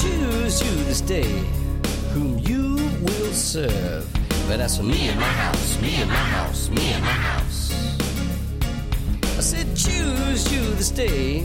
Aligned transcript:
Choose 0.00 0.62
you 0.62 0.84
this 0.84 1.02
day 1.02 1.28
whom 2.14 2.38
you 2.38 2.76
will 3.02 3.32
serve. 3.34 4.08
But 4.48 4.58
as 4.60 4.78
for 4.78 4.82
me 4.82 5.08
and 5.08 5.20
my 5.20 5.26
house, 5.26 5.78
me 5.82 5.96
and 5.96 6.08
my 6.08 6.16
house, 6.16 6.70
me 6.70 6.92
and 6.92 7.04
my 7.04 7.10
house. 7.10 7.70
I 9.36 9.42
said, 9.42 9.66
choose 9.76 10.50
you 10.50 10.62
this 10.76 10.90
day 10.90 11.40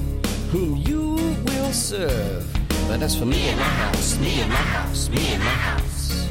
whom 0.52 0.78
you 0.78 1.16
will 1.48 1.74
serve. 1.74 2.48
But 2.88 3.02
as 3.02 3.14
for 3.20 3.26
me 3.26 3.50
and 3.50 3.60
my 3.60 3.66
house, 3.66 4.18
me 4.20 4.40
and 4.40 4.50
my 4.50 4.56
house, 4.56 5.10
me 5.10 5.34
and 5.34 5.44
my 5.44 5.50
house. 5.50 6.30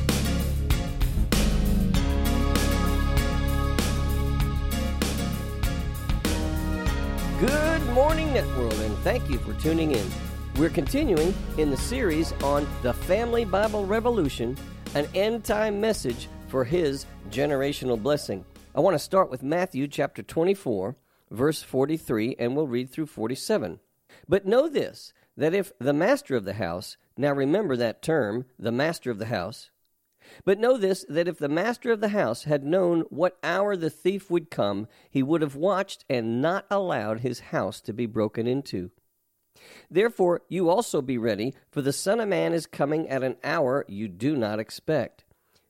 Good 7.39 7.87
morning, 7.93 8.29
Networld, 8.29 8.81
and 8.81 8.97
thank 8.99 9.29
you 9.29 9.37
for 9.41 9.53
tuning 9.61 9.93
in. 9.93 10.24
We're 10.57 10.71
continuing 10.71 11.35
in 11.59 11.71
the 11.71 11.77
series 11.77 12.31
on 12.45 12.65
the 12.83 12.95
Family 12.95 13.45
Bible 13.45 13.87
Revolution, 13.87 14.57
an 14.95 15.09
end 15.13 15.43
time 15.43 15.81
message 15.81 16.29
for 16.47 16.63
his 16.63 17.07
generational 17.29 18.01
blessing. 18.01 18.45
I 18.73 18.79
want 18.79 18.95
to 18.95 19.01
start 19.01 19.33
with 19.33 19.43
Matthew 19.43 19.89
chapter 19.89 20.23
24, 20.23 20.95
verse 21.33 21.61
43, 21.61 22.37
and 22.39 22.55
we'll 22.55 22.69
read 22.69 22.89
through 22.89 23.07
47. 23.07 23.81
But 24.29 24.47
know 24.47 24.69
this 24.69 25.13
that 25.37 25.55
if 25.55 25.73
the 25.81 25.93
master 25.93 26.37
of 26.37 26.45
the 26.45 26.53
house, 26.53 26.99
now 27.17 27.33
remember 27.33 27.77
that 27.77 28.01
term, 28.01 28.45
the 28.57 28.71
master 28.71 29.11
of 29.11 29.19
the 29.19 29.27
house, 29.27 29.73
but 30.45 30.61
know 30.61 30.79
this 30.79 31.05
that 31.09 31.27
if 31.27 31.37
the 31.37 31.49
master 31.49 31.91
of 31.91 32.01
the 32.01 32.11
house 32.11 32.45
had 32.45 32.63
known 32.63 33.01
what 33.11 33.39
hour 33.43 33.75
the 33.75 33.91
thief 33.91 34.31
would 34.31 34.53
come, 34.53 34.87
he 35.11 35.21
would 35.21 35.43
have 35.43 35.57
watched 35.57 36.05
and 36.09 36.41
not 36.41 36.65
allowed 36.71 37.21
his 37.21 37.41
house 37.41 37.81
to 37.81 37.93
be 37.93 38.07
broken 38.07 38.47
into. 38.47 38.93
Therefore, 39.91 40.43
you 40.49 40.69
also 40.69 41.01
be 41.01 41.19
ready, 41.19 41.55
for 41.71 41.83
the 41.83 41.93
Son 41.93 42.21
of 42.21 42.29
Man 42.29 42.53
is 42.53 42.67
coming 42.67 43.09
at 43.09 43.23
an 43.23 43.37
hour 43.45 43.85
you 43.89 44.09
do 44.09 44.37
not 44.37 44.59
expect. 44.59 45.25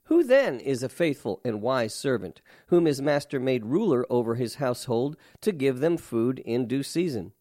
Who 0.05 0.23
then 0.23 0.61
is 0.61 0.83
a 0.83 0.89
faithful 0.89 1.41
and 1.45 1.63
wise 1.63 1.95
servant, 1.95 2.43
whom 2.67 2.85
his 2.85 3.01
master 3.01 3.41
made 3.41 3.65
ruler 3.65 4.07
over 4.11 4.35
his 4.35 4.57
household 4.57 5.17
to 5.41 5.53
give 5.53 5.81
them 5.81 5.97
food 5.97 6.41
in 6.41 6.67
due 6.67 6.83
season? 6.83 7.33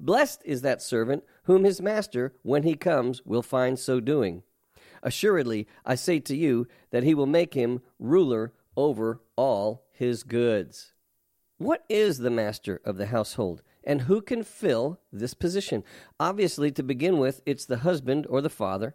Blessed 0.00 0.42
is 0.44 0.62
that 0.62 0.80
servant 0.80 1.24
whom 1.44 1.64
his 1.64 1.82
master, 1.82 2.34
when 2.42 2.62
he 2.62 2.74
comes, 2.74 3.24
will 3.24 3.42
find 3.42 3.78
so 3.78 3.98
doing. 3.98 4.44
Assuredly, 5.02 5.66
I 5.84 5.96
say 5.96 6.20
to 6.20 6.36
you 6.36 6.68
that 6.90 7.02
he 7.02 7.14
will 7.14 7.26
make 7.26 7.54
him 7.54 7.80
ruler 7.98 8.52
over 8.76 9.20
all 9.36 9.86
his 9.90 10.22
goods. 10.22 10.92
What 11.58 11.84
is 11.88 12.18
the 12.18 12.30
master 12.30 12.80
of 12.84 12.96
the 12.96 13.06
household? 13.06 13.62
And 13.88 14.02
who 14.02 14.20
can 14.20 14.44
fill 14.44 15.00
this 15.10 15.32
position? 15.32 15.82
Obviously, 16.20 16.70
to 16.72 16.82
begin 16.82 17.18
with, 17.18 17.40
it's 17.46 17.64
the 17.64 17.78
husband 17.78 18.26
or 18.28 18.42
the 18.42 18.50
father. 18.50 18.94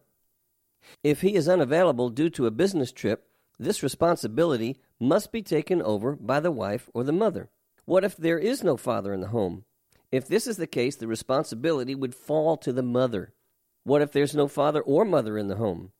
If 1.03 1.21
he 1.21 1.33
is 1.33 1.49
unavailable 1.49 2.11
due 2.11 2.29
to 2.29 2.45
a 2.45 2.51
business 2.51 2.91
trip, 2.91 3.25
this 3.57 3.81
responsibility 3.81 4.77
must 4.99 5.31
be 5.31 5.41
taken 5.41 5.81
over 5.81 6.15
by 6.15 6.39
the 6.39 6.51
wife 6.51 6.89
or 6.93 7.03
the 7.03 7.11
mother. 7.11 7.49
What 7.85 8.03
if 8.03 8.15
there 8.15 8.37
is 8.37 8.63
no 8.63 8.77
father 8.77 9.13
in 9.13 9.21
the 9.21 9.29
home? 9.29 9.65
If 10.11 10.27
this 10.27 10.45
is 10.45 10.57
the 10.57 10.67
case, 10.67 10.95
the 10.95 11.07
responsibility 11.07 11.95
would 11.95 12.13
fall 12.13 12.55
to 12.57 12.71
the 12.71 12.83
mother. 12.83 13.33
What 13.83 14.03
if 14.03 14.11
there's 14.11 14.35
no 14.35 14.47
father 14.47 14.81
or 14.81 15.05
mother 15.05 15.39
in 15.39 15.47
the 15.47 15.55
home? 15.55 15.91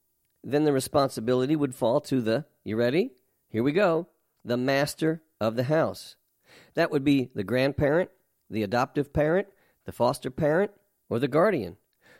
Then 0.44 0.66
the 0.66 0.74
responsibility 0.74 1.56
would 1.56 1.74
fall 1.74 2.00
to 2.02 2.22
the, 2.22 2.46
you 2.64 2.76
ready? 2.76 3.14
Here 3.50 3.64
we 3.64 3.72
go, 3.72 4.08
the 4.46 4.58
master 4.58 5.24
of 5.42 5.56
the 5.56 5.64
house. 5.64 6.16
That 6.76 6.92
would 6.92 7.04
be 7.04 7.32
the 7.34 7.44
grandparent 7.44 8.12
the 8.54 8.64
adoptive 8.64 9.12
parent, 9.12 9.48
the 9.86 9.92
foster 9.92 10.32
parent, 10.32 10.72
or 11.10 11.20
the 11.20 11.28
guardian. 11.28 11.76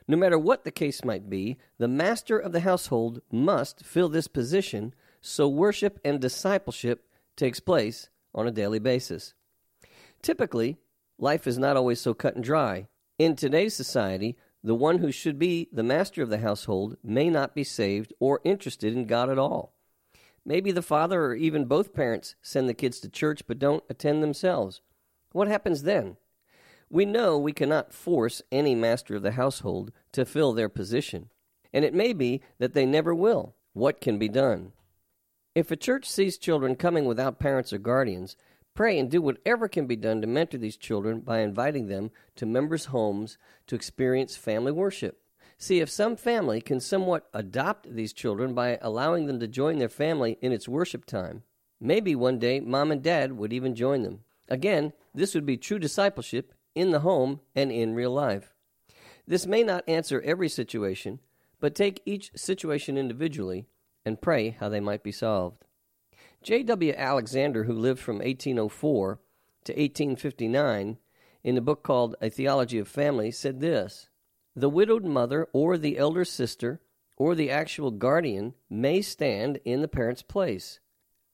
No 0.08 0.18
matter 0.18 0.38
what 0.38 0.66
the 0.66 0.72
case 0.72 1.06
might 1.06 1.30
be, 1.30 1.58
the 1.78 1.88
master 1.88 2.38
of 2.38 2.52
the 2.52 2.60
household 2.60 3.22
must 3.32 3.86
fill 3.86 4.10
this 4.10 4.28
position 4.28 4.94
so 5.22 5.48
worship 5.48 6.00
and 6.04 6.20
discipleship 6.20 7.06
takes 7.38 7.62
place 7.62 8.10
on 8.36 8.46
a 8.46 8.52
daily 8.52 8.80
basis. 8.80 9.34
Typically, 10.22 10.78
life 11.18 11.48
is 11.48 11.58
not 11.58 11.78
always 11.78 12.02
so 12.02 12.14
cut 12.14 12.36
and 12.36 12.44
dry. 12.44 12.88
In 13.18 13.36
today's 13.36 13.74
society, 13.74 14.36
the 14.64 14.76
one 14.76 14.98
who 14.98 15.12
should 15.12 15.40
be 15.40 15.70
the 15.72 15.84
master 15.84 16.22
of 16.22 16.30
the 16.30 16.40
household 16.40 16.98
may 17.04 17.30
not 17.30 17.56
be 17.56 17.64
saved 17.64 18.14
or 18.20 18.42
interested 18.44 18.94
in 18.94 19.06
God 19.06 19.30
at 19.30 19.40
all. 19.40 19.74
Maybe 20.46 20.72
the 20.72 20.82
father 20.82 21.24
or 21.26 21.36
even 21.36 21.66
both 21.66 21.94
parents 21.94 22.36
send 22.42 22.68
the 22.68 22.74
kids 22.74 23.00
to 23.00 23.10
church 23.10 23.44
but 23.48 23.60
don't 23.60 23.84
attend 23.90 24.22
themselves. 24.22 24.82
What 25.32 25.48
happens 25.48 25.84
then? 25.84 26.18
We 26.94 27.06
know 27.06 27.40
we 27.40 27.54
cannot 27.54 27.92
force 27.92 28.44
any 28.52 28.76
master 28.76 29.16
of 29.16 29.24
the 29.24 29.32
household 29.32 29.92
to 30.12 30.26
fill 30.26 30.54
their 30.54 30.70
position, 30.70 31.32
and 31.74 31.84
it 31.84 31.92
may 31.92 32.14
be 32.14 32.44
that 32.60 32.76
they 32.76 32.86
never 32.86 33.16
will. 33.16 33.56
What 33.74 34.00
can 34.00 34.20
be 34.20 34.30
done? 34.30 34.74
If 35.56 35.72
a 35.72 35.76
church 35.76 36.08
sees 36.08 36.38
children 36.38 36.76
coming 36.76 37.06
without 37.06 37.40
parents 37.40 37.74
or 37.74 37.80
guardians, 37.80 38.38
pray 38.76 39.00
and 39.00 39.10
do 39.10 39.24
whatever 39.24 39.68
can 39.68 39.88
be 39.88 39.96
done 39.96 40.22
to 40.22 40.28
mentor 40.28 40.60
these 40.60 40.78
children 40.78 41.22
by 41.22 41.40
inviting 41.40 41.88
them 41.88 42.12
to 42.36 42.46
members' 42.46 42.86
homes 42.86 43.40
to 43.66 43.74
experience 43.74 44.36
family 44.36 44.72
worship. 44.72 45.20
See 45.58 45.80
if 45.80 45.90
some 45.90 46.16
family 46.16 46.62
can 46.62 46.80
somewhat 46.80 47.28
adopt 47.34 47.96
these 47.96 48.14
children 48.14 48.54
by 48.54 48.78
allowing 48.84 49.26
them 49.26 49.40
to 49.40 49.48
join 49.48 49.80
their 49.80 49.90
family 49.90 50.38
in 50.44 50.52
its 50.52 50.70
worship 50.70 51.06
time. 51.06 51.42
Maybe 51.82 52.14
one 52.14 52.38
day 52.38 52.60
mom 52.60 52.92
and 52.92 53.02
dad 53.02 53.32
would 53.32 53.52
even 53.52 53.74
join 53.74 54.04
them. 54.04 54.20
Again, 54.48 54.94
this 55.16 55.34
would 55.34 55.48
be 55.48 55.58
true 55.58 55.80
discipleship 55.80 56.54
in 56.76 56.92
the 56.92 57.02
home 57.02 57.40
and 57.56 57.72
in 57.72 57.94
real 57.94 58.12
life. 58.12 58.54
This 59.28 59.46
may 59.46 59.64
not 59.64 59.88
answer 59.88 60.22
every 60.22 60.50
situation, 60.50 61.20
but 61.60 61.76
take 61.76 62.02
each 62.06 62.32
situation 62.36 62.98
individually 62.98 63.66
and 64.06 64.22
pray 64.22 64.50
how 64.50 64.70
they 64.70 64.80
might 64.80 65.04
be 65.04 65.12
solved. 65.12 65.64
J.W. 66.42 66.94
Alexander, 66.98 67.64
who 67.64 67.74
lived 67.74 68.02
from 68.02 68.18
1804 68.18 69.20
to 69.64 69.72
1859, 69.72 70.98
in 71.44 71.58
a 71.58 71.62
book 71.62 71.84
called 71.84 72.16
A 72.22 72.30
Theology 72.30 72.80
of 72.80 72.88
Family, 72.88 73.32
said 73.32 73.60
this 73.60 74.10
The 74.56 74.70
widowed 74.70 75.06
mother 75.06 75.48
or 75.54 75.78
the 75.78 75.98
elder 75.98 76.26
sister 76.26 76.82
or 77.16 77.36
the 77.36 77.50
actual 77.50 77.92
guardian 77.92 78.54
may 78.70 79.02
stand 79.02 79.60
in 79.64 79.82
the 79.82 79.88
parent's 79.88 80.22
place. 80.22 80.80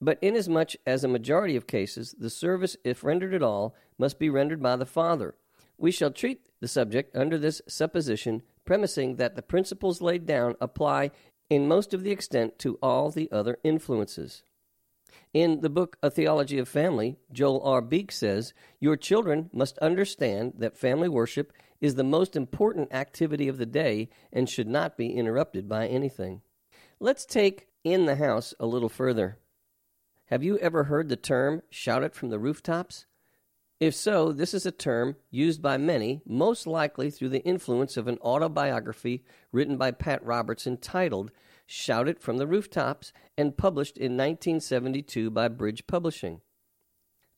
But 0.02 0.20
inasmuch 0.22 0.76
as 0.86 1.04
a 1.04 1.10
majority 1.10 1.56
of 1.56 1.68
cases 1.68 2.16
the 2.18 2.30
service, 2.30 2.78
if 2.84 3.04
rendered 3.04 3.34
at 3.34 3.44
all, 3.44 3.76
must 4.00 4.18
be 4.18 4.30
rendered 4.30 4.64
by 4.64 4.76
the 4.76 4.86
Father, 4.86 5.36
we 5.78 5.92
shall 5.92 6.12
treat 6.12 6.48
the 6.60 6.68
subject 6.68 7.16
under 7.16 7.38
this 7.38 7.62
supposition, 7.68 8.42
premising 8.66 9.16
that 9.16 9.36
the 9.36 9.42
principles 9.42 10.02
laid 10.02 10.26
down 10.26 10.56
apply 10.60 11.12
in 11.50 11.68
most 11.68 11.94
of 11.94 12.04
the 12.04 12.12
extent 12.12 12.60
to 12.60 12.78
all 12.82 13.10
the 13.10 13.32
other 13.32 13.58
influences. 13.64 14.44
In 15.34 15.62
the 15.62 15.70
book 15.70 15.98
A 16.04 16.10
Theology 16.10 16.60
of 16.60 16.68
Family, 16.68 17.18
Joel 17.32 17.62
R. 17.64 17.82
Beeke 17.82 18.12
says, 18.12 18.54
Your 18.80 18.96
children 18.96 19.50
must 19.54 19.78
understand 19.80 20.54
that 20.58 20.78
family 20.78 21.10
worship 21.10 21.54
is 21.82 21.96
the 21.96 22.04
most 22.04 22.36
important 22.36 22.94
activity 22.94 23.48
of 23.48 23.58
the 23.58 23.66
day 23.66 24.10
and 24.34 24.50
should 24.50 24.68
not 24.68 24.98
be 24.98 25.14
interrupted 25.14 25.70
by 25.70 25.88
anything. 25.88 26.42
Let's 27.00 27.26
take 27.26 27.68
in 27.84 28.06
the 28.06 28.18
house 28.18 28.54
a 28.60 28.66
little 28.66 28.90
further. 28.90 29.38
Have 30.26 30.44
you 30.44 30.58
ever 30.60 30.86
heard 30.86 31.10
the 31.10 31.16
term 31.16 31.62
shout 31.70 32.04
it 32.04 32.14
from 32.14 32.30
the 32.30 32.40
rooftops? 32.40 33.06
If 33.80 33.96
so, 33.96 34.34
this 34.34 34.54
is 34.54 34.66
a 34.66 34.72
term 34.72 35.16
used 35.32 35.62
by 35.62 35.78
many, 35.78 36.22
most 36.26 36.68
likely 36.68 37.10
through 37.10 37.30
the 37.30 37.44
influence 37.46 37.96
of 37.96 38.10
an 38.10 38.18
autobiography 38.18 39.24
written 39.54 39.78
by 39.78 39.92
Pat 39.92 40.24
Roberts 40.26 40.68
entitled 40.68 41.32
Shout 41.66 42.10
It 42.10 42.20
from 42.20 42.38
the 42.38 42.48
Rooftops 42.48 43.14
and 43.38 43.56
published 43.56 43.98
in 43.98 44.18
1972 44.18 45.30
by 45.30 45.48
Bridge 45.48 45.88
Publishing. 45.88 46.42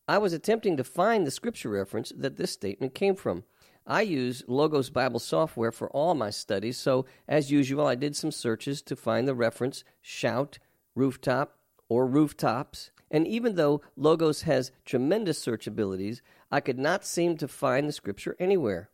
I 0.08 0.18
was 0.18 0.34
attempting 0.34 0.78
to 0.78 0.84
find 0.84 1.28
the 1.28 1.32
scripture 1.32 1.70
reference 1.70 2.12
that 2.18 2.38
this 2.38 2.52
statement 2.52 2.96
came 2.96 3.16
from. 3.16 3.44
I 3.86 4.02
use 4.02 4.44
Logos 4.48 4.90
Bible 4.90 5.20
software 5.20 5.72
for 5.72 5.92
all 5.92 6.16
my 6.16 6.32
studies, 6.32 6.78
so 6.78 7.06
as 7.28 7.52
usual, 7.52 7.86
I 7.86 7.94
did 7.94 8.16
some 8.16 8.32
searches 8.32 8.82
to 8.84 8.96
find 8.96 9.28
the 9.28 9.36
reference 9.36 9.84
shout, 10.02 10.58
rooftop, 10.96 11.60
or 11.88 12.08
rooftops, 12.08 12.90
and 13.12 13.28
even 13.28 13.56
though 13.56 13.82
Logos 13.98 14.44
has 14.44 14.72
tremendous 14.86 15.38
search 15.38 15.68
abilities, 15.68 16.22
I 16.50 16.62
could 16.62 16.80
not 16.80 17.06
seem 17.06 17.38
to 17.38 17.48
find 17.48 17.88
the 17.88 17.94
scripture 17.94 18.38
anywhere. 18.40 18.90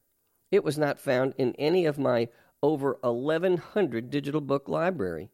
It 0.52 0.64
was 0.64 0.78
not 0.78 1.00
found 1.00 1.36
in 1.38 1.54
any 1.56 1.86
of 1.86 2.00
my 2.00 2.30
over 2.64 2.98
1,100 3.02 4.10
digital 4.10 4.42
book 4.42 4.68
library. 4.68 5.30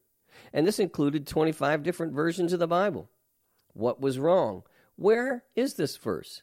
And 0.51 0.67
this 0.67 0.79
included 0.79 1.25
25 1.25 1.81
different 1.81 2.13
versions 2.13 2.51
of 2.51 2.59
the 2.59 2.67
Bible. 2.67 3.09
What 3.73 4.01
was 4.01 4.19
wrong? 4.19 4.63
Where 4.97 5.45
is 5.55 5.75
this 5.75 5.95
verse? 5.95 6.41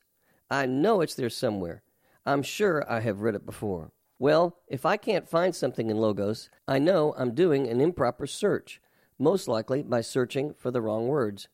I 0.50 0.66
know 0.66 1.02
it's 1.02 1.14
there 1.14 1.30
somewhere. 1.30 1.82
I'm 2.24 2.42
sure 2.42 2.90
I 2.90 3.00
have 3.00 3.20
read 3.20 3.34
it 3.34 3.44
before. 3.44 3.92
Well, 4.18 4.56
if 4.66 4.86
I 4.86 4.96
can't 4.96 5.28
find 5.28 5.54
something 5.54 5.90
in 5.90 5.98
Logos, 5.98 6.50
I 6.66 6.78
know 6.78 7.14
I'm 7.16 7.34
doing 7.34 7.66
an 7.66 7.80
improper 7.80 8.26
search, 8.26 8.80
most 9.18 9.48
likely 9.48 9.82
by 9.82 10.00
searching 10.00 10.54
for 10.54 10.70
the 10.70 10.80
wrong 10.80 11.06
words. 11.08 11.48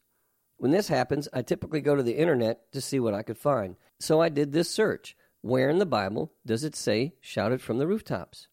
When 0.58 0.70
this 0.70 0.88
happens, 0.88 1.28
I 1.32 1.42
typically 1.42 1.80
go 1.80 1.94
to 1.94 2.02
the 2.02 2.16
internet 2.16 2.72
to 2.72 2.80
see 2.80 2.98
what 2.98 3.14
I 3.14 3.22
could 3.22 3.38
find. 3.38 3.76
So 4.00 4.20
I 4.20 4.28
did 4.28 4.52
this 4.52 4.70
search. 4.70 5.16
Where 5.42 5.68
in 5.68 5.78
the 5.78 5.86
Bible 5.86 6.32
does 6.44 6.64
it 6.64 6.74
say 6.74 7.14
shouted 7.20 7.60
from 7.60 7.78
the 7.78 7.86
rooftops? 7.86 8.48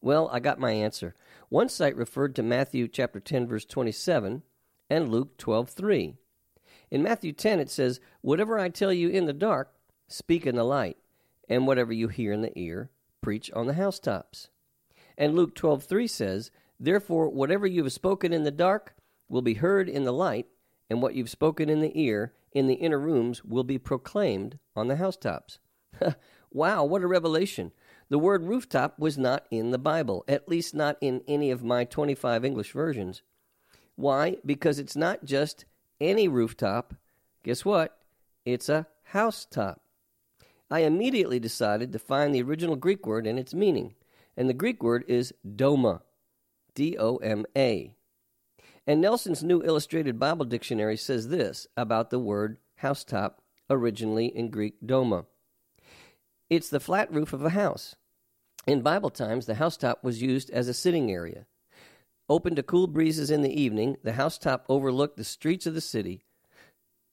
Well, 0.00 0.28
I 0.30 0.38
got 0.40 0.60
my 0.60 0.72
answer. 0.72 1.14
One 1.48 1.68
site 1.68 1.96
referred 1.96 2.36
to 2.36 2.42
Matthew 2.42 2.86
chapter 2.86 3.18
10 3.18 3.48
verse 3.48 3.64
27 3.64 4.42
and 4.90 5.08
Luke 5.08 5.36
12:3. 5.38 6.16
In 6.90 7.02
Matthew 7.02 7.32
10 7.32 7.60
it 7.60 7.70
says, 7.70 7.98
"Whatever 8.20 8.58
I 8.58 8.68
tell 8.68 8.92
you 8.92 9.08
in 9.08 9.26
the 9.26 9.32
dark, 9.32 9.74
speak 10.06 10.46
in 10.46 10.54
the 10.54 10.64
light, 10.64 10.98
and 11.48 11.66
whatever 11.66 11.92
you 11.92 12.08
hear 12.08 12.32
in 12.32 12.42
the 12.42 12.56
ear, 12.56 12.90
preach 13.20 13.50
on 13.52 13.66
the 13.66 13.74
housetops." 13.74 14.50
And 15.16 15.34
Luke 15.34 15.54
12:3 15.54 16.06
says, 16.06 16.50
"Therefore 16.78 17.28
whatever 17.30 17.66
you 17.66 17.82
have 17.82 17.92
spoken 17.92 18.32
in 18.32 18.44
the 18.44 18.50
dark 18.50 18.94
will 19.28 19.42
be 19.42 19.54
heard 19.54 19.88
in 19.88 20.04
the 20.04 20.12
light, 20.12 20.46
and 20.90 21.02
what 21.02 21.14
you've 21.14 21.30
spoken 21.30 21.68
in 21.68 21.80
the 21.80 21.98
ear 22.00 22.32
in 22.52 22.66
the 22.66 22.74
inner 22.74 22.98
rooms 22.98 23.44
will 23.44 23.64
be 23.64 23.78
proclaimed 23.78 24.58
on 24.74 24.88
the 24.88 24.96
housetops." 24.96 25.58
wow, 26.52 26.84
what 26.84 27.02
a 27.02 27.06
revelation. 27.06 27.72
The 28.08 28.18
word 28.18 28.44
rooftop 28.44 28.98
was 28.98 29.18
not 29.18 29.46
in 29.50 29.70
the 29.70 29.78
Bible, 29.78 30.24
at 30.26 30.48
least 30.48 30.74
not 30.74 30.96
in 31.00 31.22
any 31.28 31.50
of 31.50 31.62
my 31.62 31.84
25 31.84 32.44
English 32.44 32.72
versions. 32.72 33.22
Why? 33.96 34.36
Because 34.46 34.78
it's 34.78 34.96
not 34.96 35.24
just 35.24 35.64
any 36.00 36.28
rooftop. 36.28 36.94
Guess 37.44 37.64
what? 37.64 37.98
It's 38.44 38.68
a 38.68 38.86
housetop. 39.04 39.82
I 40.70 40.80
immediately 40.80 41.38
decided 41.38 41.92
to 41.92 41.98
find 41.98 42.34
the 42.34 42.42
original 42.42 42.76
Greek 42.76 43.06
word 43.06 43.26
and 43.26 43.38
its 43.38 43.54
meaning, 43.54 43.94
and 44.36 44.48
the 44.48 44.54
Greek 44.54 44.82
word 44.82 45.04
is 45.08 45.34
doma, 45.46 46.02
D 46.74 46.96
O 46.98 47.16
M 47.16 47.44
A. 47.56 47.94
And 48.88 49.02
Nelson's 49.02 49.44
New 49.44 49.62
Illustrated 49.62 50.18
Bible 50.18 50.46
Dictionary 50.46 50.96
says 50.96 51.28
this 51.28 51.66
about 51.76 52.08
the 52.08 52.18
word 52.18 52.56
housetop, 52.76 53.42
originally 53.68 54.34
in 54.34 54.48
Greek 54.48 54.80
doma. 54.82 55.26
It's 56.48 56.70
the 56.70 56.80
flat 56.80 57.12
roof 57.12 57.34
of 57.34 57.44
a 57.44 57.50
house. 57.50 57.96
In 58.66 58.80
Bible 58.80 59.10
times, 59.10 59.44
the 59.44 59.56
housetop 59.56 60.02
was 60.02 60.22
used 60.22 60.48
as 60.48 60.68
a 60.68 60.74
sitting 60.74 61.12
area. 61.12 61.44
Open 62.30 62.54
to 62.54 62.62
cool 62.62 62.86
breezes 62.86 63.30
in 63.30 63.42
the 63.42 63.52
evening, 63.52 63.98
the 64.04 64.14
housetop 64.14 64.64
overlooked 64.70 65.18
the 65.18 65.24
streets 65.24 65.66
of 65.66 65.74
the 65.74 65.82
city. 65.82 66.24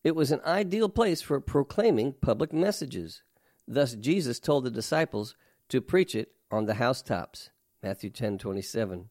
It 0.02 0.16
was 0.16 0.32
an 0.32 0.40
ideal 0.46 0.88
place 0.88 1.22
for 1.22 1.42
proclaiming 1.42 2.14
public 2.14 2.54
messages. 2.54 3.22
Thus, 3.68 3.96
Jesus 3.96 4.40
told 4.40 4.64
the 4.64 4.72
disciples 4.72 5.36
to 5.68 5.82
preach 5.82 6.16
it 6.16 6.32
on 6.50 6.68
the 6.68 6.76
housetops. 6.76 7.50
Matthew 7.84 8.12
10:27. 8.12 9.10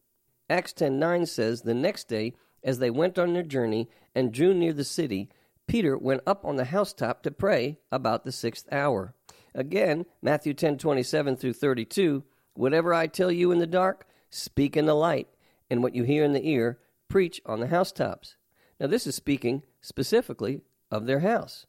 Acts 0.49 0.73
10:9 0.73 1.27
says, 1.27 1.61
"The 1.61 1.75
next 1.75 2.07
day, 2.07 2.33
as 2.65 2.79
they 2.79 2.89
went 2.89 3.17
on 3.17 3.31
their 3.31 3.43
journey 3.43 3.87
and 4.13 4.33
drew 4.33 4.53
near 4.53 4.73
the 4.73 4.83
city, 4.83 5.29
Peter 5.67 5.97
went 5.97 6.21
up 6.27 6.43
on 6.43 6.57
the 6.57 6.65
housetop 6.65 7.23
to 7.23 7.31
pray 7.31 7.77
about 7.93 8.25
the 8.25 8.33
sixth 8.33 8.67
hour." 8.73 9.13
Again, 9.53 10.05
Matthew 10.21 10.53
10 10.53 10.77
27 10.77 11.37
through 11.37 11.53
32 11.53 12.25
Whatever 12.55 12.93
I 12.93 13.07
tell 13.07 13.31
you 13.31 13.51
in 13.51 13.59
the 13.59 13.67
dark, 13.67 14.07
speak 14.29 14.77
in 14.77 14.85
the 14.85 14.95
light, 14.95 15.27
and 15.69 15.83
what 15.83 15.93
you 15.93 16.03
hear 16.03 16.23
in 16.23 16.31
the 16.31 16.47
ear, 16.47 16.79
preach 17.09 17.41
on 17.45 17.59
the 17.59 17.67
housetops. 17.67 18.37
Now, 18.79 18.87
this 18.87 19.05
is 19.05 19.15
speaking 19.15 19.63
specifically 19.81 20.61
of 20.89 21.05
their 21.05 21.19
house. 21.19 21.65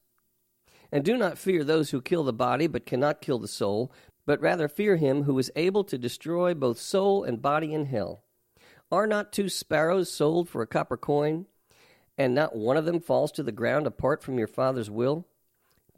And 0.92 1.04
do 1.04 1.16
not 1.16 1.38
fear 1.38 1.64
those 1.64 1.90
who 1.90 2.00
kill 2.00 2.22
the 2.22 2.32
body, 2.32 2.68
but 2.68 2.86
cannot 2.86 3.20
kill 3.20 3.40
the 3.40 3.48
soul, 3.48 3.92
but 4.24 4.40
rather 4.40 4.68
fear 4.68 4.96
him 4.96 5.24
who 5.24 5.38
is 5.38 5.50
able 5.56 5.82
to 5.84 5.98
destroy 5.98 6.54
both 6.54 6.78
soul 6.78 7.24
and 7.24 7.42
body 7.42 7.74
in 7.74 7.86
hell. 7.86 8.22
Are 8.90 9.06
not 9.06 9.32
two 9.32 9.48
sparrows 9.48 10.12
sold 10.12 10.48
for 10.48 10.62
a 10.62 10.66
copper 10.66 10.96
coin, 10.96 11.46
and 12.16 12.34
not 12.34 12.56
one 12.56 12.76
of 12.76 12.84
them 12.84 13.00
falls 13.00 13.32
to 13.32 13.42
the 13.42 13.52
ground 13.52 13.86
apart 13.86 14.22
from 14.22 14.38
your 14.38 14.48
Father's 14.48 14.90
will? 14.90 15.26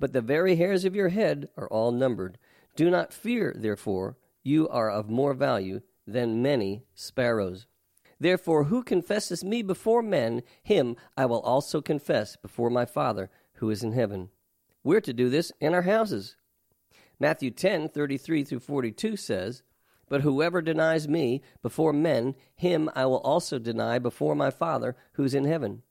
but 0.01 0.13
the 0.13 0.21
very 0.21 0.57
hairs 0.57 0.85
of 0.85 0.95
your 0.95 1.09
head 1.09 1.49
are 1.57 1.69
all 1.69 1.93
numbered. 1.93 2.39
Do 2.77 2.91
not 2.91 3.13
fear, 3.13 3.55
therefore, 3.57 4.17
you 4.43 4.69
are 4.69 4.91
of 4.91 5.11
more 5.11 5.35
value 5.35 5.81
than 6.07 6.43
many 6.43 6.85
sparrows. 6.95 7.67
Therefore, 8.21 8.65
who 8.65 8.83
confesses 8.83 9.45
me 9.45 9.63
before 9.63 10.03
men, 10.03 10.43
him 10.63 10.97
I 11.17 11.27
will 11.27 11.41
also 11.41 11.81
confess 11.81 12.37
before 12.37 12.71
my 12.71 12.85
Father 12.85 13.31
who 13.55 13.71
is 13.71 13.83
in 13.83 13.93
heaven. 13.93 14.31
We're 14.83 15.01
to 15.03 15.13
do 15.13 15.29
this 15.29 15.53
in 15.61 15.75
our 15.75 15.83
houses. 15.83 16.37
Matthew 17.21 17.51
10 17.51 17.89
33 17.89 18.45
through 18.45 18.61
42 18.61 19.17
says, 19.17 19.63
But 20.09 20.23
whoever 20.23 20.63
denies 20.63 21.09
me 21.09 21.43
before 21.63 21.93
men, 21.93 22.35
him 22.55 22.91
I 22.95 23.07
will 23.07 23.19
also 23.19 23.59
deny 23.59 23.99
before 23.99 24.35
my 24.35 24.51
Father 24.51 24.97
who 25.13 25.25
is 25.25 25.35
in 25.35 25.45
heaven. 25.45 25.83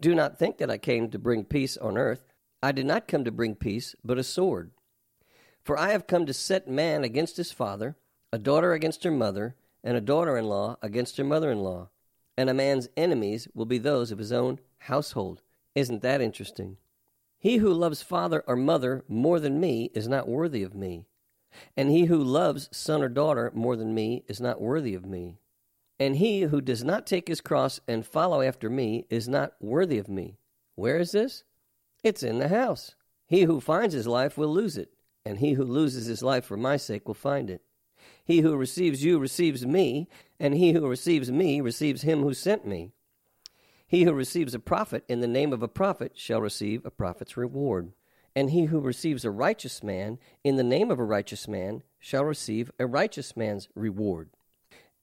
Do 0.00 0.14
not 0.14 0.38
think 0.38 0.58
that 0.58 0.70
I 0.70 0.78
came 0.78 1.10
to 1.10 1.18
bring 1.18 1.44
peace 1.44 1.76
on 1.76 1.98
earth. 1.98 2.32
I 2.62 2.72
did 2.72 2.86
not 2.86 3.08
come 3.08 3.24
to 3.24 3.32
bring 3.32 3.54
peace, 3.54 3.94
but 4.04 4.18
a 4.18 4.22
sword. 4.22 4.70
For 5.62 5.78
I 5.78 5.90
have 5.92 6.06
come 6.06 6.26
to 6.26 6.32
set 6.32 6.68
man 6.68 7.04
against 7.04 7.36
his 7.36 7.52
father, 7.52 7.96
a 8.32 8.38
daughter 8.38 8.72
against 8.72 9.04
her 9.04 9.10
mother, 9.10 9.56
and 9.82 9.96
a 9.96 10.00
daughter 10.00 10.36
in 10.36 10.46
law 10.46 10.76
against 10.82 11.16
her 11.16 11.24
mother 11.24 11.50
in 11.50 11.60
law. 11.60 11.90
And 12.36 12.48
a 12.48 12.54
man's 12.54 12.88
enemies 12.96 13.48
will 13.54 13.66
be 13.66 13.78
those 13.78 14.10
of 14.10 14.18
his 14.18 14.32
own 14.32 14.60
household. 14.78 15.42
Isn't 15.74 16.02
that 16.02 16.20
interesting? 16.20 16.78
He 17.38 17.56
who 17.56 17.72
loves 17.72 18.02
father 18.02 18.44
or 18.46 18.56
mother 18.56 19.04
more 19.08 19.40
than 19.40 19.60
me 19.60 19.90
is 19.94 20.08
not 20.08 20.28
worthy 20.28 20.62
of 20.62 20.74
me. 20.74 21.06
And 21.76 21.90
he 21.90 22.04
who 22.04 22.22
loves 22.22 22.68
son 22.72 23.02
or 23.02 23.08
daughter 23.08 23.50
more 23.54 23.76
than 23.76 23.94
me 23.94 24.24
is 24.28 24.40
not 24.40 24.60
worthy 24.60 24.94
of 24.94 25.04
me. 25.04 25.38
And 25.98 26.16
he 26.16 26.42
who 26.42 26.60
does 26.60 26.82
not 26.82 27.06
take 27.06 27.28
his 27.28 27.40
cross 27.40 27.80
and 27.86 28.06
follow 28.06 28.40
after 28.40 28.70
me 28.70 29.06
is 29.10 29.28
not 29.28 29.52
worthy 29.60 29.98
of 29.98 30.08
me. 30.08 30.38
Where 30.74 30.98
is 30.98 31.12
this? 31.12 31.44
It's 32.02 32.22
in 32.22 32.38
the 32.38 32.48
house. 32.48 32.94
He 33.26 33.42
who 33.42 33.60
finds 33.60 33.94
his 33.94 34.06
life 34.06 34.38
will 34.38 34.52
lose 34.52 34.76
it, 34.76 34.92
and 35.24 35.38
he 35.38 35.52
who 35.52 35.64
loses 35.64 36.06
his 36.06 36.22
life 36.22 36.44
for 36.46 36.56
my 36.56 36.76
sake 36.76 37.06
will 37.06 37.14
find 37.14 37.50
it. 37.50 37.62
He 38.24 38.40
who 38.40 38.56
receives 38.56 39.04
you 39.04 39.18
receives 39.18 39.66
me, 39.66 40.08
and 40.38 40.54
he 40.54 40.72
who 40.72 40.88
receives 40.88 41.30
me 41.30 41.60
receives 41.60 42.02
him 42.02 42.22
who 42.22 42.32
sent 42.32 42.66
me. 42.66 42.92
He 43.86 44.04
who 44.04 44.12
receives 44.12 44.54
a 44.54 44.60
prophet 44.60 45.04
in 45.08 45.20
the 45.20 45.26
name 45.26 45.52
of 45.52 45.62
a 45.62 45.68
prophet 45.68 46.12
shall 46.16 46.40
receive 46.40 46.86
a 46.86 46.90
prophet's 46.90 47.36
reward. 47.36 47.92
And 48.34 48.50
he 48.50 48.66
who 48.66 48.80
receives 48.80 49.24
a 49.24 49.30
righteous 49.30 49.82
man 49.82 50.18
in 50.44 50.56
the 50.56 50.62
name 50.62 50.90
of 50.90 50.98
a 50.98 51.04
righteous 51.04 51.48
man 51.48 51.82
shall 51.98 52.24
receive 52.24 52.70
a 52.78 52.86
righteous 52.86 53.36
man's 53.36 53.68
reward. 53.74 54.30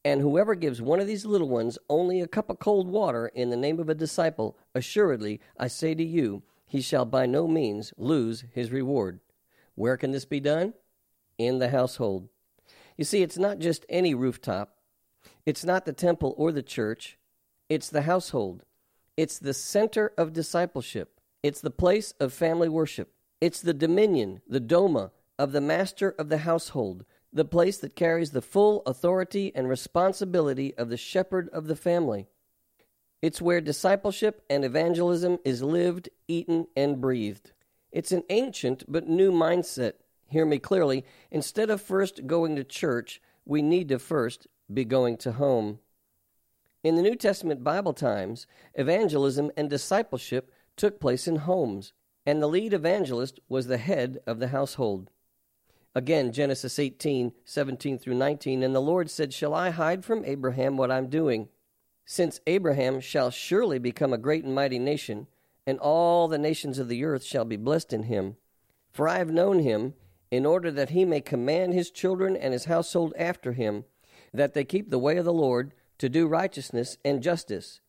And 0.06 0.22
whoever 0.22 0.56
gives 0.56 0.82
one 0.82 1.02
of 1.02 1.08
these 1.08 1.26
little 1.26 1.50
ones 1.50 1.78
only 1.90 2.22
a 2.22 2.28
cup 2.28 2.50
of 2.50 2.60
cold 2.60 2.88
water 2.88 3.28
in 3.28 3.50
the 3.50 3.58
name 3.58 3.80
of 3.80 3.90
a 3.90 3.96
disciple, 3.96 4.58
assuredly, 4.74 5.42
I 5.60 5.68
say 5.68 5.94
to 5.96 6.04
you, 6.04 6.44
he 6.66 6.82
shall 6.82 7.06
by 7.06 7.26
no 7.26 7.48
means 7.48 7.94
lose 7.98 8.46
his 8.54 8.72
reward. 8.72 9.20
Where 9.76 9.98
can 9.98 10.12
this 10.12 10.26
be 10.26 10.40
done? 10.40 10.74
In 11.38 11.60
the 11.60 11.70
household. 11.70 12.30
You 12.98 13.04
see, 13.04 13.22
it's 13.22 13.38
not 13.38 13.60
just 13.60 13.86
any 13.90 14.14
rooftop, 14.14 14.78
it's 15.46 15.64
not 15.64 15.86
the 15.86 15.94
temple 15.94 16.34
or 16.38 16.52
the 16.52 16.64
church, 16.64 17.18
it's 17.70 17.90
the 17.90 18.04
household. 18.04 18.64
It's 19.16 19.40
the 19.40 19.54
center 19.54 20.14
of 20.18 20.34
discipleship, 20.34 21.20
it's 21.44 21.62
the 21.62 21.72
place 21.72 22.14
of 22.20 22.34
family 22.34 22.70
worship, 22.70 23.12
it's 23.40 23.62
the 23.62 23.74
dominion, 23.74 24.42
the 24.48 24.62
doma 24.62 25.12
of 25.38 25.52
the 25.52 25.62
master 25.62 26.16
of 26.18 26.30
the 26.30 26.40
household, 26.40 27.06
the 27.32 27.46
place 27.46 27.78
that 27.78 27.96
carries 27.96 28.32
the 28.32 28.42
full 28.42 28.82
authority 28.86 29.52
and 29.54 29.70
responsibility 29.70 30.76
of 30.78 30.90
the 30.90 30.98
shepherd 30.98 31.50
of 31.50 31.68
the 31.68 31.76
family. 31.76 32.28
It's 33.22 33.42
where 33.42 33.62
discipleship 33.62 34.44
and 34.50 34.64
evangelism 34.64 35.40
is 35.44 35.64
lived, 35.64 36.10
eaten, 36.28 36.68
and 36.76 37.02
breathed. 37.02 37.52
It's 37.92 38.12
an 38.12 38.24
ancient 38.30 38.84
but 38.88 39.08
new 39.08 39.32
mindset. 39.32 39.94
Hear 40.28 40.46
me 40.46 40.60
clearly. 40.60 41.06
Instead 41.32 41.70
of 41.70 41.82
first 41.82 42.28
going 42.28 42.56
to 42.56 42.64
church, 42.64 43.22
we 43.46 43.62
need 43.62 43.90
to 43.90 44.00
first 44.00 44.48
be 44.72 44.86
going 44.86 45.18
to 45.18 45.34
home. 45.34 45.80
In 46.84 46.96
the 46.96 47.02
New 47.02 47.16
Testament 47.16 47.64
Bible 47.64 47.94
times, 47.94 48.46
evangelism 48.76 49.52
and 49.58 49.70
discipleship 49.70 50.52
took 50.76 51.00
place 51.00 51.28
in 51.28 51.38
homes, 51.38 51.94
and 52.28 52.42
the 52.42 52.48
lead 52.48 52.74
evangelist 52.74 53.40
was 53.48 53.68
the 53.68 53.78
head 53.78 54.20
of 54.28 54.40
the 54.40 54.50
household. 54.50 55.10
Again, 55.96 56.34
Genesis 56.34 56.78
18, 56.78 57.32
17 57.46 57.98
through 57.98 58.16
19, 58.16 58.64
and 58.64 58.76
the 58.76 58.82
Lord 58.82 59.10
said, 59.10 59.34
Shall 59.34 59.54
I 59.54 59.70
hide 59.70 60.04
from 60.04 60.26
Abraham 60.26 60.76
what 60.76 60.92
I'm 60.92 61.08
doing? 61.08 61.48
Since 62.06 62.42
Abraham 62.46 63.00
shall 63.00 63.32
surely 63.32 63.80
become 63.80 64.12
a 64.12 64.18
great 64.18 64.44
and 64.44 64.54
mighty 64.54 64.78
nation, 64.78 65.28
and 65.66 65.80
all 65.80 66.28
the 66.28 66.38
nations 66.38 66.80
of 66.80 66.90
the 66.90 67.06
earth 67.06 67.24
shall 67.24 67.46
be 67.46 67.56
blessed 67.56 67.94
in 67.94 68.04
him. 68.04 68.36
For 68.92 69.08
I 69.08 69.20
have 69.20 69.32
known 69.32 69.60
him, 69.60 69.94
in 70.30 70.46
order 70.46 70.70
that 70.70 70.90
he 70.90 71.06
may 71.06 71.22
command 71.22 71.74
his 71.74 71.90
children 71.90 72.36
and 72.36 72.52
his 72.52 72.66
household 72.66 73.14
after 73.18 73.54
him. 73.54 73.86
that 74.34 74.54
they 74.54 74.66
keep 74.66 74.90
the 74.90 75.00
way 75.00 75.16
of 75.16 75.24
the 75.24 75.32
Lord 75.32 75.74
to 75.98 76.10
do 76.10 76.28
righteousness 76.28 76.98
and 77.06 77.24
justice, 77.24 77.80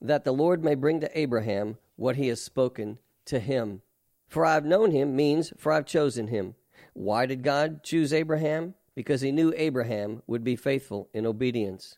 that 0.00 0.22
the 0.22 0.32
Lord 0.32 0.62
may 0.62 0.76
bring 0.76 1.00
to 1.00 1.18
Abraham 1.18 1.78
what 1.96 2.14
he 2.14 2.28
has 2.28 2.40
spoken 2.40 2.98
to 3.24 3.40
him. 3.40 3.82
For 4.28 4.44
I 4.44 4.54
have 4.54 4.64
known 4.64 4.90
him 4.90 5.16
means, 5.16 5.52
for 5.56 5.72
I 5.72 5.76
have 5.76 5.86
chosen 5.86 6.28
him. 6.28 6.54
Why 6.92 7.26
did 7.26 7.42
God 7.42 7.82
choose 7.82 8.12
Abraham? 8.12 8.74
Because 8.94 9.22
he 9.22 9.32
knew 9.32 9.54
Abraham 9.56 10.22
would 10.26 10.44
be 10.44 10.56
faithful 10.56 11.08
in 11.14 11.24
obedience. 11.26 11.96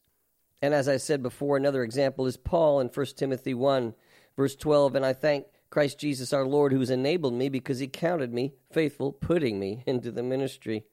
And 0.62 0.74
as 0.74 0.88
I 0.88 0.98
said 0.98 1.22
before, 1.22 1.56
another 1.56 1.82
example 1.82 2.26
is 2.26 2.36
Paul 2.36 2.80
in 2.80 2.88
1 2.88 3.06
Timothy 3.16 3.54
1, 3.54 3.94
verse 4.36 4.54
12. 4.54 4.94
And 4.94 5.04
I 5.04 5.12
thank 5.12 5.46
Christ 5.70 5.98
Jesus 5.98 6.32
our 6.32 6.46
Lord, 6.46 6.72
who 6.72 6.80
has 6.80 6.90
enabled 6.90 7.34
me 7.34 7.48
because 7.48 7.78
he 7.78 7.88
counted 7.88 8.32
me 8.32 8.52
faithful, 8.70 9.12
putting 9.12 9.58
me 9.58 9.82
into 9.86 10.10
the 10.12 10.22
ministry. 10.22 10.84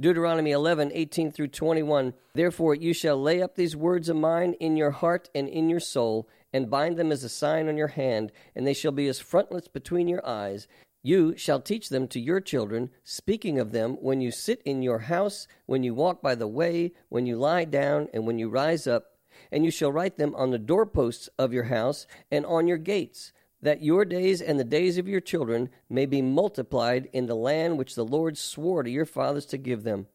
Deuteronomy 0.00 0.52
11, 0.52 0.92
18 0.94 1.32
through 1.32 1.48
21. 1.48 2.14
Therefore 2.32 2.72
you 2.72 2.92
shall 2.92 3.20
lay 3.20 3.42
up 3.42 3.56
these 3.56 3.74
words 3.74 4.08
of 4.08 4.16
mine 4.16 4.54
in 4.60 4.76
your 4.76 4.92
heart 4.92 5.28
and 5.34 5.48
in 5.48 5.68
your 5.68 5.80
soul, 5.80 6.28
and 6.52 6.70
bind 6.70 6.96
them 6.96 7.10
as 7.10 7.24
a 7.24 7.28
sign 7.28 7.68
on 7.68 7.76
your 7.76 7.88
hand, 7.88 8.30
and 8.54 8.64
they 8.64 8.74
shall 8.74 8.92
be 8.92 9.08
as 9.08 9.18
frontlets 9.18 9.66
between 9.66 10.06
your 10.06 10.24
eyes. 10.24 10.68
You 11.02 11.36
shall 11.36 11.60
teach 11.60 11.88
them 11.88 12.06
to 12.08 12.20
your 12.20 12.40
children, 12.40 12.90
speaking 13.02 13.58
of 13.58 13.72
them 13.72 13.96
when 14.00 14.20
you 14.20 14.30
sit 14.30 14.62
in 14.64 14.82
your 14.82 15.00
house, 15.00 15.48
when 15.66 15.82
you 15.82 15.94
walk 15.94 16.22
by 16.22 16.36
the 16.36 16.46
way, 16.46 16.92
when 17.08 17.26
you 17.26 17.36
lie 17.36 17.64
down, 17.64 18.08
and 18.14 18.24
when 18.24 18.38
you 18.38 18.48
rise 18.48 18.86
up. 18.86 19.16
And 19.50 19.64
you 19.64 19.70
shall 19.72 19.90
write 19.90 20.16
them 20.16 20.34
on 20.36 20.50
the 20.50 20.58
doorposts 20.58 21.28
of 21.38 21.52
your 21.52 21.64
house 21.64 22.06
and 22.30 22.46
on 22.46 22.68
your 22.68 22.78
gates 22.78 23.32
that 23.60 23.82
your 23.82 24.04
days 24.04 24.40
and 24.40 24.58
the 24.58 24.64
days 24.64 24.98
of 24.98 25.08
your 25.08 25.20
children 25.20 25.68
may 25.88 26.06
be 26.06 26.22
multiplied 26.22 27.08
in 27.12 27.26
the 27.26 27.34
land 27.34 27.78
which 27.78 27.94
the 27.94 28.04
Lord 28.04 28.38
swore 28.38 28.82
to 28.82 28.90
your 28.90 29.06
fathers 29.06 29.46
to 29.46 29.58
give 29.58 29.82
them, 29.82 30.06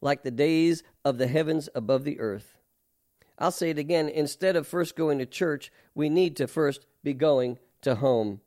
like 0.00 0.22
the 0.22 0.30
days 0.30 0.82
of 1.04 1.18
the 1.18 1.28
heavens 1.28 1.68
above 1.74 2.04
the 2.04 2.18
earth. 2.20 2.56
I'll 3.38 3.52
say 3.52 3.70
it 3.70 3.78
again 3.78 4.08
instead 4.08 4.56
of 4.56 4.66
first 4.66 4.96
going 4.96 5.18
to 5.18 5.26
church, 5.26 5.70
we 5.94 6.08
need 6.08 6.36
to 6.36 6.48
first 6.48 6.86
be 7.04 7.14
going 7.14 7.58
to 7.82 7.96
home. 7.96 8.40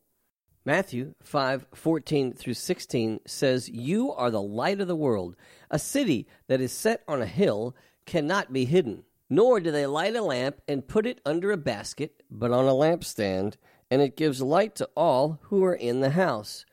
Matthew 0.65 1.15
5:14 1.23 2.33
through 2.33 2.53
16 2.53 3.21
says, 3.25 3.69
"You 3.69 4.11
are 4.11 4.29
the 4.29 4.41
light 4.41 4.79
of 4.79 4.87
the 4.87 4.95
world. 4.95 5.35
A 5.71 5.79
city 5.79 6.27
that 6.47 6.61
is 6.61 6.71
set 6.71 7.03
on 7.07 7.21
a 7.21 7.25
hill 7.25 7.75
cannot 8.05 8.53
be 8.53 8.65
hidden, 8.65 9.05
nor 9.29 9.59
do 9.59 9.71
they 9.71 9.87
light 9.87 10.15
a 10.15 10.21
lamp 10.21 10.61
and 10.67 10.87
put 10.87 11.07
it 11.07 11.21
under 11.25 11.51
a 11.51 11.57
basket, 11.57 12.21
but 12.29 12.51
on 12.51 12.67
a 12.67 12.73
lampstand." 12.73 13.55
And 13.91 14.01
it 14.01 14.15
gives 14.15 14.41
light 14.41 14.73
to 14.75 14.89
all 14.95 15.39
who 15.43 15.63
are 15.65 15.75
in 15.75 15.99
the 15.99 16.11
house. 16.11 16.65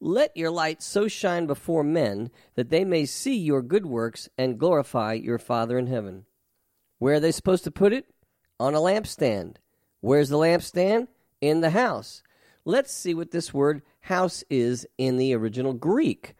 Let 0.00 0.36
your 0.36 0.50
light 0.50 0.82
so 0.82 1.06
shine 1.06 1.46
before 1.46 1.84
men 1.84 2.30
that 2.56 2.68
they 2.68 2.84
may 2.84 3.06
see 3.06 3.36
your 3.36 3.62
good 3.62 3.86
works 3.86 4.28
and 4.36 4.58
glorify 4.58 5.14
your 5.14 5.38
Father 5.38 5.78
in 5.78 5.86
heaven. 5.86 6.26
Where 6.98 7.14
are 7.14 7.20
they 7.20 7.32
supposed 7.32 7.64
to 7.64 7.70
put 7.70 7.92
it? 7.92 8.06
On 8.58 8.74
a 8.74 8.78
lampstand. 8.78 9.56
Where's 10.00 10.28
the 10.28 10.36
lampstand? 10.36 11.08
In 11.40 11.60
the 11.60 11.70
house. 11.70 12.22
Let's 12.64 12.92
see 12.92 13.14
what 13.14 13.30
this 13.30 13.54
word 13.54 13.82
house 14.00 14.42
is 14.50 14.86
in 14.98 15.16
the 15.16 15.34
original 15.34 15.74
Greek. 15.74 16.34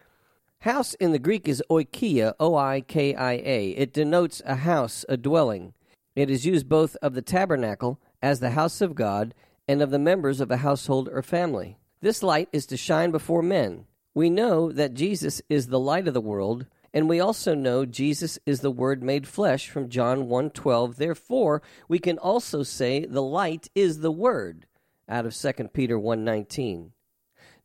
House 0.61 0.95
in 0.95 1.12
the 1.12 1.19
Greek 1.19 1.47
is 1.47 1.62
oikia, 1.71 2.35
O 2.41 2.57
I 2.57 2.81
K 2.81 3.14
I 3.14 3.33
A. 3.33 3.69
It 3.71 3.93
denotes 3.93 4.43
a 4.45 4.57
house, 4.57 5.05
a 5.09 5.17
dwelling. 5.17 5.75
It 6.17 6.31
is 6.31 6.47
used 6.47 6.69
both 6.69 6.97
of 7.03 7.14
the 7.14 7.23
tabernacle 7.23 8.00
as 8.23 8.41
the 8.41 8.50
house 8.50 8.81
of 8.81 8.95
God 8.95 9.35
and 9.68 9.83
of 9.83 9.90
the 9.90 9.99
members 9.99 10.40
of 10.40 10.50
a 10.50 10.59
household 10.59 11.09
or 11.12 11.23
family. 11.23 11.78
This 12.00 12.23
light 12.23 12.49
is 12.52 12.66
to 12.66 12.76
shine 12.76 13.11
before 13.11 13.42
men. 13.42 13.87
We 14.14 14.30
know 14.30 14.71
that 14.71 14.94
Jesus 14.94 15.42
is 15.49 15.66
the 15.66 15.80
light 15.80 16.06
of 16.06 16.14
the 16.14 16.21
world, 16.21 16.66
and 16.92 17.09
we 17.09 17.18
also 17.18 17.54
know 17.54 17.85
Jesus 17.85 18.38
is 18.47 18.61
the 18.61 18.71
word 18.71 19.02
made 19.02 19.26
flesh 19.26 19.68
from 19.68 19.88
John 19.88 20.28
1:12. 20.28 20.97
Therefore, 20.97 21.61
we 21.88 21.99
can 21.99 22.18
also 22.18 22.62
say 22.62 23.04
the 23.04 23.23
light 23.23 23.68
is 23.75 23.99
the 23.99 24.12
word 24.12 24.66
out 25.09 25.26
of 25.26 25.35
2 25.35 25.73
Peter 25.73 25.99
1:19. 25.99 26.94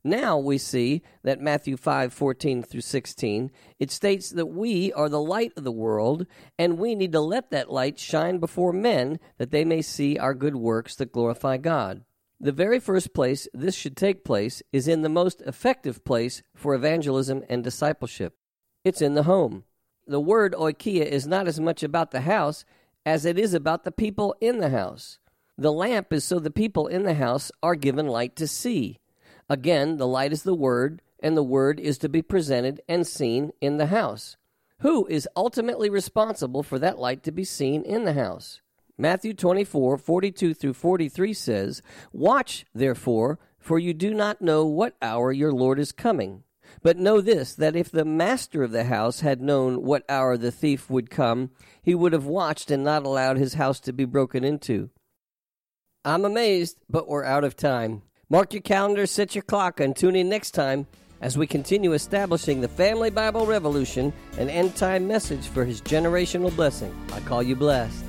Now 0.02 0.38
we 0.38 0.56
see 0.56 1.02
that 1.24 1.40
Matthew 1.40 1.76
5 1.76 2.12
14 2.12 2.62
through 2.62 2.80
16, 2.80 3.50
it 3.78 3.90
states 3.90 4.30
that 4.30 4.46
we 4.46 4.92
are 4.94 5.10
the 5.10 5.20
light 5.20 5.52
of 5.56 5.64
the 5.64 5.72
world, 5.72 6.26
and 6.58 6.78
we 6.78 6.94
need 6.94 7.12
to 7.12 7.20
let 7.20 7.50
that 7.50 7.70
light 7.70 7.98
shine 7.98 8.38
before 8.38 8.72
men 8.72 9.20
that 9.36 9.50
they 9.50 9.64
may 9.64 9.82
see 9.82 10.18
our 10.18 10.32
good 10.32 10.56
works 10.56 10.96
that 10.96 11.12
glorify 11.12 11.58
God. 11.58 12.04
The 12.42 12.52
very 12.52 12.80
first 12.80 13.12
place 13.12 13.46
this 13.52 13.74
should 13.74 13.98
take 13.98 14.24
place 14.24 14.62
is 14.72 14.88
in 14.88 15.02
the 15.02 15.10
most 15.10 15.42
effective 15.42 16.02
place 16.04 16.42
for 16.54 16.74
evangelism 16.74 17.44
and 17.50 17.62
discipleship. 17.62 18.34
It's 18.82 19.02
in 19.02 19.12
the 19.12 19.24
home. 19.24 19.64
The 20.06 20.20
word 20.20 20.54
oikia 20.54 21.04
is 21.04 21.26
not 21.26 21.46
as 21.46 21.60
much 21.60 21.82
about 21.82 22.10
the 22.12 22.22
house 22.22 22.64
as 23.04 23.26
it 23.26 23.38
is 23.38 23.52
about 23.52 23.84
the 23.84 23.92
people 23.92 24.34
in 24.40 24.58
the 24.58 24.70
house. 24.70 25.18
The 25.58 25.72
lamp 25.72 26.14
is 26.14 26.24
so 26.24 26.38
the 26.38 26.50
people 26.50 26.86
in 26.86 27.02
the 27.02 27.12
house 27.12 27.52
are 27.62 27.74
given 27.74 28.06
light 28.06 28.36
to 28.36 28.46
see. 28.46 28.99
Again, 29.50 29.96
the 29.96 30.06
light 30.06 30.32
is 30.32 30.44
the 30.44 30.54
Word, 30.54 31.02
and 31.18 31.36
the 31.36 31.42
Word 31.42 31.80
is 31.80 31.98
to 31.98 32.08
be 32.08 32.22
presented 32.22 32.80
and 32.88 33.04
seen 33.04 33.50
in 33.60 33.78
the 33.78 33.86
house. 33.86 34.36
Who 34.78 35.06
is 35.08 35.28
ultimately 35.34 35.90
responsible 35.90 36.62
for 36.62 36.78
that 36.78 37.00
light 37.00 37.24
to 37.24 37.32
be 37.32 37.42
seen 37.42 37.82
in 37.82 38.04
the 38.04 38.12
house? 38.12 38.60
Matthew 38.96 39.34
24, 39.34 39.98
42 39.98 40.54
through 40.54 40.74
43 40.74 41.34
says, 41.34 41.82
Watch, 42.12 42.64
therefore, 42.72 43.40
for 43.58 43.76
you 43.80 43.92
do 43.92 44.14
not 44.14 44.40
know 44.40 44.64
what 44.64 44.94
hour 45.02 45.32
your 45.32 45.52
Lord 45.52 45.80
is 45.80 45.90
coming. 45.90 46.44
But 46.80 46.96
know 46.96 47.20
this, 47.20 47.56
that 47.56 47.74
if 47.74 47.90
the 47.90 48.04
master 48.04 48.62
of 48.62 48.70
the 48.70 48.84
house 48.84 49.20
had 49.20 49.42
known 49.42 49.82
what 49.82 50.04
hour 50.08 50.36
the 50.36 50.52
thief 50.52 50.88
would 50.88 51.10
come, 51.10 51.50
he 51.82 51.96
would 51.96 52.12
have 52.12 52.26
watched 52.26 52.70
and 52.70 52.84
not 52.84 53.04
allowed 53.04 53.36
his 53.36 53.54
house 53.54 53.80
to 53.80 53.92
be 53.92 54.04
broken 54.04 54.44
into. 54.44 54.90
I'm 56.04 56.24
amazed, 56.24 56.78
but 56.88 57.08
we're 57.08 57.24
out 57.24 57.42
of 57.42 57.56
time. 57.56 58.02
Mark 58.32 58.54
your 58.54 58.62
calendar, 58.62 59.06
set 59.06 59.34
your 59.34 59.42
clock, 59.42 59.80
and 59.80 59.96
tune 59.96 60.14
in 60.14 60.28
next 60.28 60.52
time 60.52 60.86
as 61.20 61.36
we 61.36 61.48
continue 61.48 61.94
establishing 61.94 62.60
the 62.60 62.68
Family 62.68 63.10
Bible 63.10 63.44
Revolution, 63.44 64.12
an 64.38 64.48
end 64.48 64.76
time 64.76 65.08
message 65.08 65.48
for 65.48 65.64
his 65.64 65.82
generational 65.82 66.54
blessing. 66.54 66.94
I 67.12 67.18
call 67.22 67.42
you 67.42 67.56
blessed. 67.56 68.04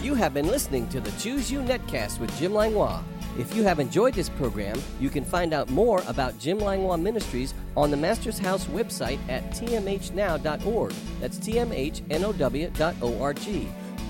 You 0.00 0.14
have 0.14 0.32
been 0.32 0.46
listening 0.46 0.88
to 0.90 1.00
the 1.00 1.10
Choose 1.18 1.50
You 1.50 1.58
Netcast 1.58 2.20
with 2.20 2.32
Jim 2.38 2.54
Langlois. 2.54 3.02
If 3.36 3.56
you 3.56 3.64
have 3.64 3.80
enjoyed 3.80 4.14
this 4.14 4.28
program, 4.28 4.80
you 5.00 5.10
can 5.10 5.24
find 5.24 5.52
out 5.52 5.68
more 5.70 6.04
about 6.06 6.38
Jim 6.38 6.60
Langlois 6.60 6.98
Ministries 6.98 7.52
on 7.76 7.90
the 7.90 7.96
Master's 7.96 8.38
House 8.38 8.66
website 8.66 9.18
at 9.28 9.50
tmhnow.org. 9.50 10.92
That's 11.20 11.38
tmhnow.org. 11.38 12.04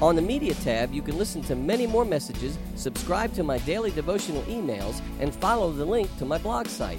On 0.02 0.16
the 0.16 0.22
Media 0.22 0.54
tab, 0.54 0.92
you 0.92 1.02
can 1.02 1.16
listen 1.16 1.40
to 1.42 1.54
many 1.54 1.86
more 1.86 2.04
messages, 2.04 2.58
subscribe 2.74 3.32
to 3.34 3.42
my 3.42 3.58
daily 3.58 3.90
devotional 3.92 4.42
emails, 4.42 5.00
and 5.20 5.34
follow 5.34 5.70
the 5.70 5.84
link 5.84 6.14
to 6.18 6.24
my 6.24 6.36
blog 6.38 6.66
site. 6.66 6.98